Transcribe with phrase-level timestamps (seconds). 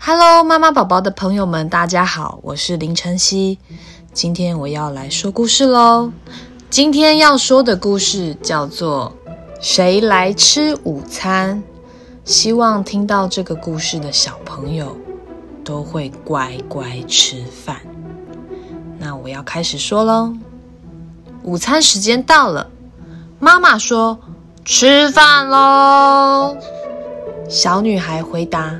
[0.00, 3.58] Hello，妈妈宝宝的朋友们，大家好，我是林晨曦。
[4.12, 6.12] 今天我要来说故事喽。
[6.70, 9.12] 今天要说的故事叫做
[9.60, 11.62] 《谁来吃午餐》。
[12.24, 14.96] 希望听到这个故事的小朋友
[15.64, 17.76] 都会乖乖吃饭。
[18.98, 20.32] 那我要开始说喽。
[21.42, 22.70] 午餐时间到了，
[23.40, 24.18] 妈妈说
[24.64, 26.56] ：“吃饭喽。”
[27.50, 28.78] 小女孩回答。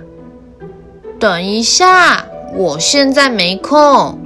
[1.20, 4.16] 等一下，我现在没空。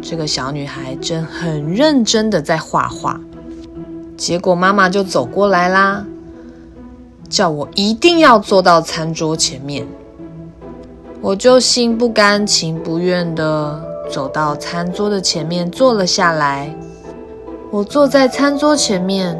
[0.00, 3.20] 这个小女孩正很认真的在画画，
[4.16, 6.06] 结果妈妈就走过来啦，
[7.28, 9.86] 叫我一定要坐到餐桌前面。
[11.20, 16.74] 我就心不甘情不愿的走到餐桌的前面坐了下来。
[17.70, 19.38] 我坐在餐桌前面，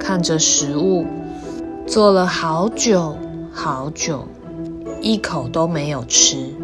[0.00, 1.06] 看着食物，
[1.86, 3.16] 坐了好久
[3.52, 4.26] 好久。
[5.00, 6.54] 一口都没有吃，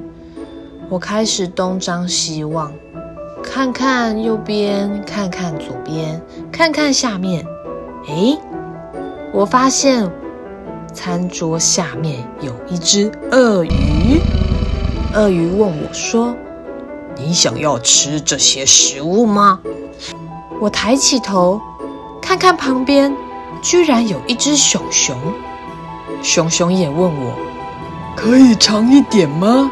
[0.89, 2.73] 我开始东张西望，
[3.42, 7.45] 看看右边，看看左边，看看下面。
[8.09, 8.39] 诶，
[9.33, 10.11] 我发现
[10.93, 14.20] 餐桌下面有一只鳄鱼。
[15.15, 16.34] 鳄鱼问我说
[17.17, 19.61] ：“你想要吃这些食物吗？”
[20.61, 21.61] 我抬起头，
[22.20, 23.15] 看看旁边，
[23.62, 25.17] 居然有一只熊熊。
[26.23, 27.34] 熊熊也问我。
[28.23, 29.69] 可以尝一点吗？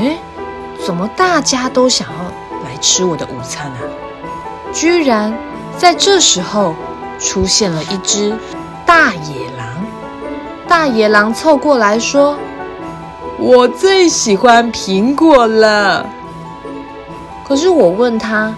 [0.00, 0.16] 诶，
[0.82, 2.14] 怎么大家都想要
[2.64, 3.78] 来吃我的午餐啊？
[4.72, 5.36] 居然
[5.76, 6.74] 在这时候
[7.18, 8.34] 出现了一只
[8.86, 9.84] 大野狼。
[10.66, 12.38] 大野狼凑过来说
[13.38, 16.06] ：“我最喜欢苹果了。”
[17.46, 18.54] 可是我问他：“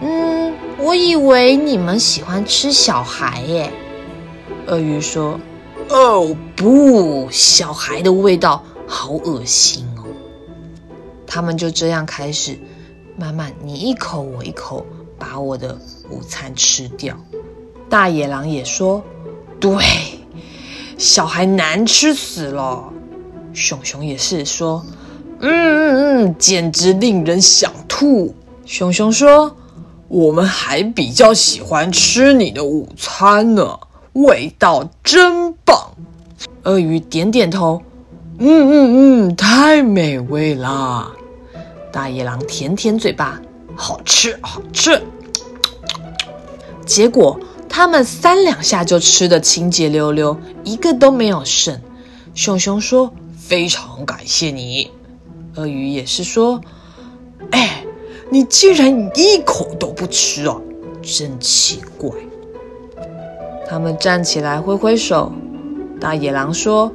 [0.00, 3.68] 嗯，我以为你们喜欢吃小孩耶。”
[4.68, 5.40] 鳄鱼说。
[5.90, 10.04] 哦不，小孩的味道好恶心哦！
[11.26, 12.56] 他们就这样开始
[13.16, 14.86] 慢慢你一口我一口
[15.18, 15.76] 把我的
[16.08, 17.16] 午餐吃掉。
[17.88, 19.02] 大野狼也说
[19.58, 19.74] ：“对，
[20.96, 22.84] 小孩难吃死了。”
[23.52, 24.84] 熊熊也是说
[25.42, 28.32] ：“嗯嗯嗯，简直令人想吐。”
[28.64, 29.56] 熊熊说
[30.06, 33.76] ：“我们还比较喜欢吃你的午餐呢。”
[34.14, 35.94] 味道真棒！
[36.64, 37.82] 鳄鱼点点头，
[38.38, 41.10] 嗯嗯嗯，太美味啦！
[41.92, 43.40] 大野狼舔舔嘴巴，
[43.74, 45.00] 好吃好吃。
[46.84, 47.38] 结果
[47.68, 51.80] 他们三两下就吃得清洁溜溜，一个都没有剩。
[52.34, 54.90] 熊熊说：“非常感谢你。”
[55.56, 56.60] 鳄鱼也是说
[57.52, 57.84] ：“哎，
[58.30, 60.56] 你竟然一口都不吃啊，
[61.02, 62.10] 真奇怪。”
[63.70, 65.30] 他们站起来挥挥手，
[66.00, 66.90] 大野狼说：“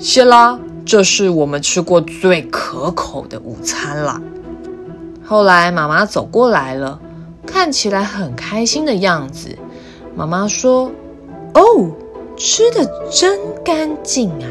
[0.00, 4.18] 谢啦，这是我们吃过最可口的午餐啦。”
[5.22, 6.98] 后来妈妈走过来了，
[7.44, 9.54] 看起来很开心的样子。
[10.14, 10.90] 妈妈说
[11.52, 11.90] ：“哦，
[12.34, 14.48] 吃的真干净啊！”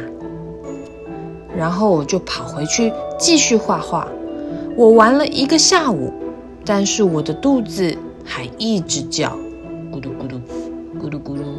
[1.57, 4.07] 然后我就跑回去继续画画。
[4.77, 6.13] 我玩了一个下午，
[6.63, 9.35] 但是我的肚子还一直叫，
[9.91, 10.39] 咕噜咕噜。
[10.97, 11.54] 咕噜咕噜，没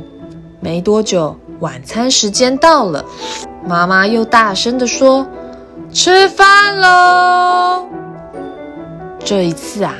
[0.86, 3.04] 多久，晚餐时间到了，
[3.66, 5.26] 妈妈又大声地说
[5.92, 7.88] ：“吃饭喽！”
[9.18, 9.92] 这一次啊，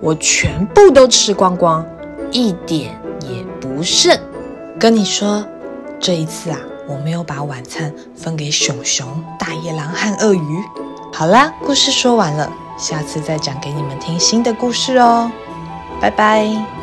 [0.00, 1.86] 我全部都吃光光，
[2.32, 4.18] 一点也不剩。
[4.80, 5.46] 跟你说，
[6.00, 6.58] 这一次啊，
[6.88, 9.06] 我没有把晚餐分给熊熊、
[9.38, 10.64] 大野狼和鳄鱼。
[11.12, 15.30] 好啦，故事说完了，下次再讲给你们听新的故事哦，
[16.00, 16.81] 拜拜。